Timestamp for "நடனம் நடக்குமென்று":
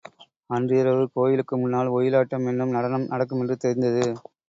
2.77-3.57